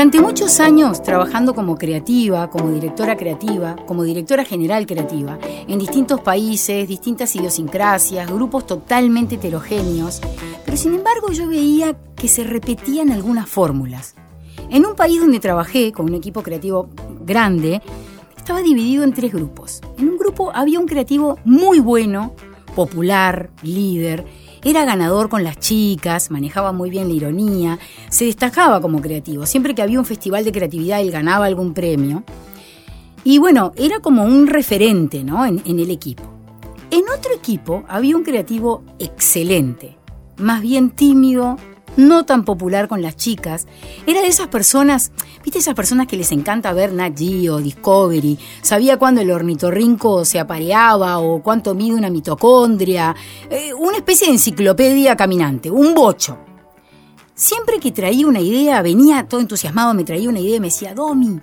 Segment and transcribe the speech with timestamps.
[0.00, 6.22] Durante muchos años trabajando como creativa, como directora creativa, como directora general creativa, en distintos
[6.22, 10.22] países, distintas idiosincrasias, grupos totalmente heterogéneos,
[10.64, 14.14] pero sin embargo yo veía que se repetían algunas fórmulas.
[14.70, 16.88] En un país donde trabajé con un equipo creativo
[17.20, 17.82] grande,
[18.34, 19.82] estaba dividido en tres grupos.
[19.98, 22.34] En un grupo había un creativo muy bueno,
[22.74, 24.24] popular, líder,
[24.64, 29.46] era ganador con las chicas, manejaba muy bien la ironía, se destacaba como creativo.
[29.46, 32.24] Siempre que había un festival de creatividad, él ganaba algún premio.
[33.24, 35.44] Y bueno, era como un referente ¿no?
[35.44, 36.24] en, en el equipo.
[36.90, 39.96] En otro equipo había un creativo excelente,
[40.36, 41.56] más bien tímido,
[41.96, 43.66] no tan popular con las chicas.
[44.06, 48.38] Era de esas personas, ¿viste esas personas que les encanta ver Nat Geo, Discovery?
[48.62, 53.14] Sabía cuándo el ornitorrinco se apareaba o cuánto mide una mitocondria.
[53.48, 56.38] Eh, una especie de enciclopedia caminante, un bocho.
[57.34, 60.94] Siempre que traía una idea, venía todo entusiasmado, me traía una idea y me decía,
[60.94, 61.40] Domi,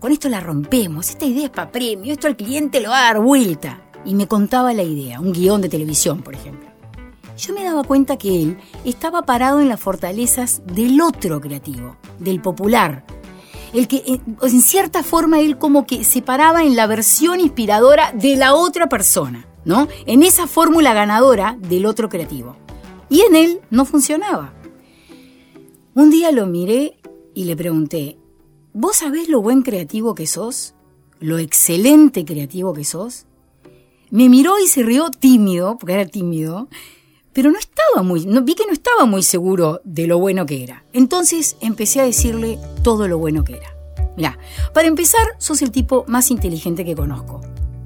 [0.00, 3.12] con esto la rompemos, esta idea es para premio, esto al cliente lo va a
[3.12, 3.82] dar vuelta.
[4.04, 6.65] Y me contaba la idea, un guion de televisión, por ejemplo
[7.36, 12.40] yo me daba cuenta que él estaba parado en las fortalezas del otro creativo, del
[12.40, 13.04] popular.
[13.72, 18.12] El que eh, en cierta forma él como que se paraba en la versión inspiradora
[18.12, 19.88] de la otra persona, ¿no?
[20.06, 22.56] En esa fórmula ganadora del otro creativo.
[23.08, 24.52] Y en él no funcionaba.
[25.94, 26.98] Un día lo miré
[27.34, 28.18] y le pregunté,
[28.72, 30.74] ¿vos sabés lo buen creativo que sos?
[31.20, 33.26] ¿Lo excelente creativo que sos?
[34.10, 36.68] Me miró y se rió tímido, porque era tímido,
[37.36, 40.84] pero no estaba muy, vi que no estaba muy seguro de lo bueno que era.
[40.94, 43.76] Entonces empecé a decirle todo lo bueno que era.
[44.16, 44.38] Mira,
[44.72, 47.42] para empezar, sos el tipo más inteligente que conozco.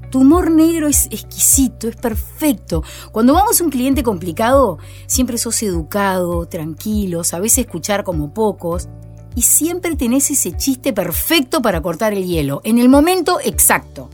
[0.09, 2.81] Tu humor negro es exquisito, es perfecto.
[3.11, 8.87] Cuando vamos a un cliente complicado, siempre sos educado, tranquilo, sabes escuchar como pocos
[9.35, 14.09] y siempre tenés ese chiste perfecto para cortar el hielo, en el momento exacto.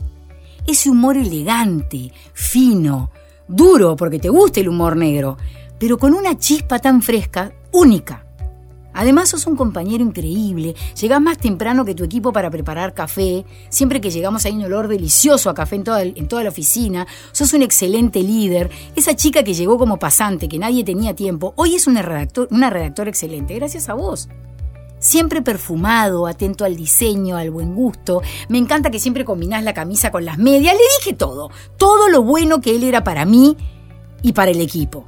[0.66, 3.12] Ese humor elegante, fino,
[3.48, 5.36] duro porque te gusta el humor negro,
[5.78, 8.24] pero con una chispa tan fresca, única.
[8.94, 14.00] Además sos un compañero increíble, llegás más temprano que tu equipo para preparar café, siempre
[14.00, 17.52] que llegamos hay un olor delicioso a café en toda, en toda la oficina, sos
[17.52, 21.86] un excelente líder, esa chica que llegó como pasante, que nadie tenía tiempo, hoy es
[21.86, 24.28] una, redactor, una redactora excelente, gracias a vos
[24.98, 28.22] siempre perfumado, atento al diseño, al buen gusto.
[28.48, 30.74] Me encanta que siempre combinás la camisa con las medias.
[30.74, 33.56] Le dije todo, todo lo bueno que él era para mí
[34.22, 35.04] y para el equipo.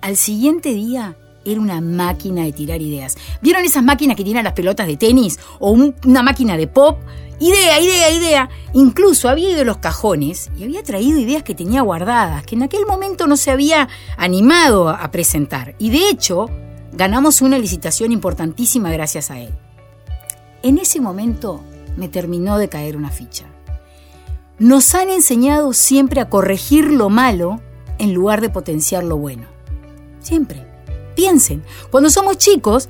[0.00, 3.16] Al siguiente día era una máquina de tirar ideas.
[3.40, 6.98] ¿Vieron esas máquinas que tiran las pelotas de tenis o una máquina de pop?
[7.38, 8.48] Idea, idea, idea.
[8.72, 12.62] Incluso había ido a los cajones y había traído ideas que tenía guardadas, que en
[12.62, 15.74] aquel momento no se había animado a presentar.
[15.78, 16.46] Y de hecho,
[16.96, 19.54] ganamos una licitación importantísima gracias a él.
[20.62, 21.62] En ese momento
[21.96, 23.44] me terminó de caer una ficha.
[24.58, 27.60] Nos han enseñado siempre a corregir lo malo
[27.98, 29.46] en lugar de potenciar lo bueno.
[30.20, 30.66] Siempre.
[31.14, 32.88] Piensen, cuando somos chicos,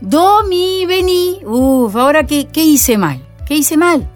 [0.00, 4.08] do, mi, vení, uff, ahora qué, qué hice mal, qué hice mal.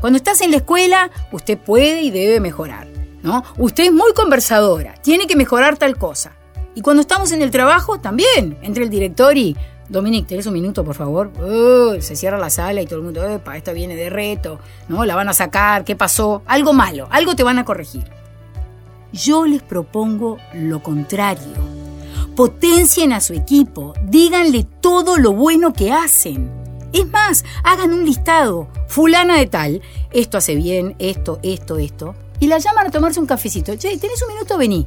[0.00, 2.88] Cuando estás en la escuela, usted puede y debe mejorar,
[3.22, 3.42] ¿no?
[3.58, 6.32] Usted es muy conversadora, tiene que mejorar tal cosa.
[6.74, 8.58] Y cuando estamos en el trabajo, también.
[8.62, 9.56] Entre el director y.
[9.88, 11.30] Dominic, ¿tenés un minuto, por favor?
[12.00, 15.04] se cierra la sala y todo el mundo, epa, esta viene de reto, ¿no?
[15.04, 16.42] La van a sacar, ¿qué pasó?
[16.46, 18.04] Algo malo, algo te van a corregir.
[19.12, 21.52] Yo les propongo lo contrario.
[22.34, 26.50] Potencien a su equipo, díganle todo lo bueno que hacen.
[26.92, 29.82] Es más, hagan un listado, fulana de tal,
[30.12, 33.74] esto hace bien, esto, esto, esto, y la llaman a tomarse un cafecito.
[33.76, 34.58] Che, ¿tenés un minuto?
[34.58, 34.86] Vení.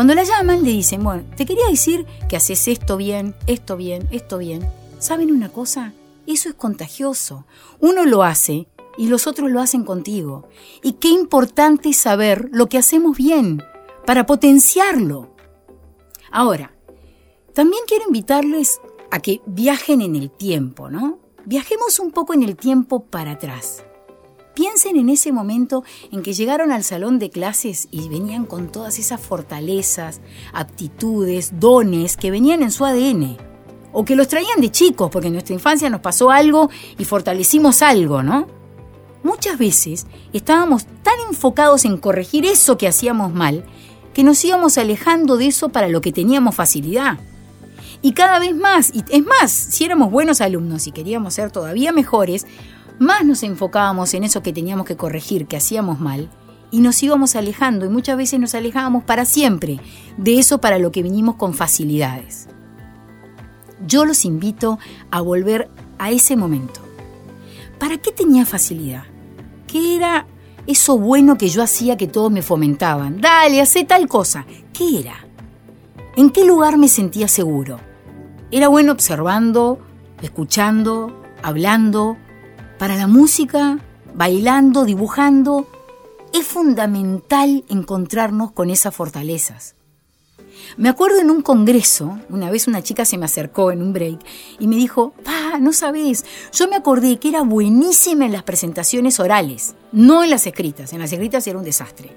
[0.00, 4.08] Cuando la llaman le dicen, bueno, te quería decir que haces esto bien, esto bien,
[4.10, 4.66] esto bien.
[4.98, 5.92] ¿Saben una cosa?
[6.26, 7.44] Eso es contagioso.
[7.80, 8.66] Uno lo hace
[8.96, 10.48] y los otros lo hacen contigo.
[10.82, 13.62] Y qué importante es saber lo que hacemos bien
[14.06, 15.34] para potenciarlo.
[16.30, 16.72] Ahora,
[17.52, 18.80] también quiero invitarles
[19.10, 21.18] a que viajen en el tiempo, ¿no?
[21.44, 23.84] Viajemos un poco en el tiempo para atrás.
[24.60, 28.98] Piensen en ese momento en que llegaron al salón de clases y venían con todas
[28.98, 30.20] esas fortalezas,
[30.52, 33.38] aptitudes, dones que venían en su ADN.
[33.90, 36.68] O que los traían de chicos, porque en nuestra infancia nos pasó algo
[36.98, 38.48] y fortalecimos algo, ¿no?
[39.22, 43.64] Muchas veces estábamos tan enfocados en corregir eso que hacíamos mal,
[44.12, 47.18] que nos íbamos alejando de eso para lo que teníamos facilidad.
[48.02, 51.92] Y cada vez más, y es más, si éramos buenos alumnos y queríamos ser todavía
[51.92, 52.46] mejores,
[53.00, 56.28] más nos enfocábamos en eso que teníamos que corregir, que hacíamos mal,
[56.70, 59.80] y nos íbamos alejando, y muchas veces nos alejábamos para siempre
[60.18, 62.46] de eso para lo que vinimos con facilidades.
[63.86, 64.78] Yo los invito
[65.10, 66.80] a volver a ese momento.
[67.78, 69.04] ¿Para qué tenía facilidad?
[69.66, 70.26] ¿Qué era
[70.66, 73.18] eso bueno que yo hacía que todos me fomentaban?
[73.22, 74.44] Dale, hacé tal cosa.
[74.74, 75.24] ¿Qué era?
[76.16, 77.80] ¿En qué lugar me sentía seguro?
[78.50, 79.78] Era bueno observando,
[80.20, 82.18] escuchando, hablando.
[82.80, 83.78] Para la música,
[84.14, 85.66] bailando, dibujando,
[86.32, 89.74] es fundamental encontrarnos con esas fortalezas.
[90.78, 94.20] Me acuerdo en un congreso, una vez una chica se me acercó en un break
[94.58, 96.24] y me dijo, pa, no sabes,
[96.54, 101.00] yo me acordé que era buenísima en las presentaciones orales, no en las escritas, en
[101.00, 102.16] las escritas era un desastre.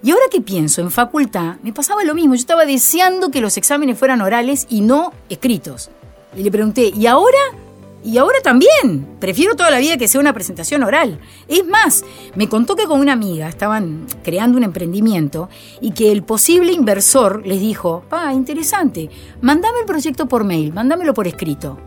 [0.00, 3.56] Y ahora que pienso en facultad, me pasaba lo mismo, yo estaba deseando que los
[3.56, 5.90] exámenes fueran orales y no escritos.
[6.36, 7.63] Y le pregunté, ¿y ahora?
[8.04, 9.16] Y ahora también.
[9.18, 11.18] Prefiero toda la vida que sea una presentación oral.
[11.48, 12.04] Es más,
[12.34, 15.48] me contó que con una amiga estaban creando un emprendimiento
[15.80, 19.08] y que el posible inversor les dijo, ah, interesante,
[19.40, 21.78] mandame el proyecto por mail, mándamelo por escrito.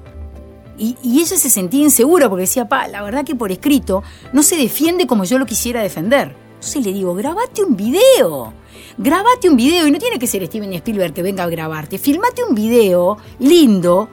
[0.79, 4.03] Y, y, ella se sentía insegura porque decía, pa, la verdad que por escrito
[4.33, 6.35] no se defiende como yo lo quisiera defender.
[6.55, 8.53] Entonces le digo, grabate un video.
[8.97, 11.99] Grabate un video y no tiene que ser Steven Spielberg que venga a grabarte.
[11.99, 14.09] Filmate un video lindo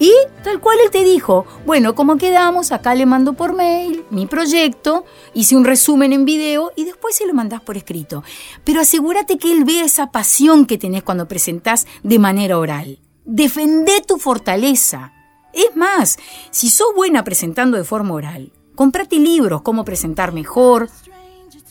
[0.00, 4.24] y tal cual él te dijo, bueno, como quedamos, acá le mando por mail mi
[4.24, 5.04] proyecto,
[5.34, 8.24] hice un resumen en video y después se lo mandás por escrito.
[8.64, 12.98] Pero asegúrate que él vea esa pasión que tenés cuando presentás de manera oral.
[13.26, 15.12] Defendé tu fortaleza.
[15.52, 16.18] Es más,
[16.50, 20.88] si sos buena presentando de forma oral, comprate libros, cómo presentar mejor.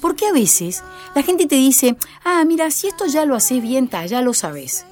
[0.02, 0.84] Porque a veces
[1.16, 4.86] la gente te dice, ah, mira, si esto ya lo haces bien, ya lo sabes.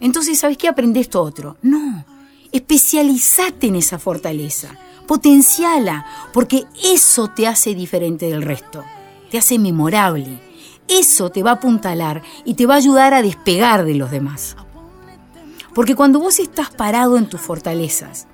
[0.00, 0.68] Entonces, ¿sabes qué?
[0.68, 1.56] Aprendés esto otro.
[1.62, 2.13] No
[2.54, 4.78] Especializate en esa fortaleza,
[5.08, 8.84] potenciala, porque eso te hace diferente del resto,
[9.28, 10.38] te hace memorable.
[10.86, 14.56] Eso te va a apuntalar y te va a ayudar a despegar de los demás.
[15.74, 18.28] Porque cuando vos estás parado en tus fortalezas,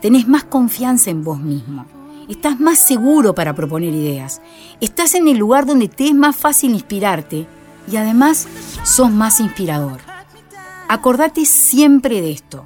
[0.00, 1.84] tenés más confianza en vos mismo,
[2.28, 4.40] estás más seguro para proponer ideas,
[4.80, 7.48] estás en el lugar donde te es más fácil inspirarte
[7.90, 8.46] y además
[8.84, 9.98] sos más inspirador.
[10.88, 12.64] Acordate siempre de esto.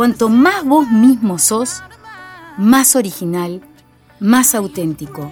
[0.00, 1.82] Cuanto más vos mismo sos,
[2.56, 3.60] más original,
[4.18, 5.30] más auténtico,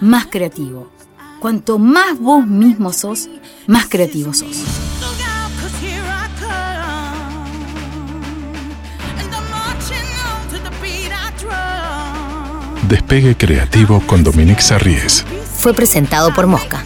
[0.00, 0.90] más creativo.
[1.38, 3.28] Cuanto más vos mismo sos,
[3.68, 4.56] más creativo sos.
[12.88, 15.24] Despegue Creativo con Dominique Sarries.
[15.60, 16.82] Fue presentado por Mosca.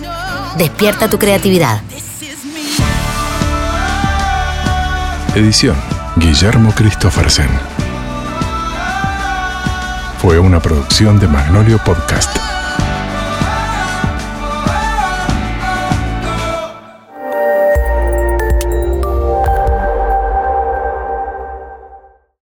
[0.59, 1.81] Despierta tu creatividad.
[5.35, 7.49] Edición Guillermo Christophersen.
[10.19, 12.52] Fue una producción de Magnolio Podcast.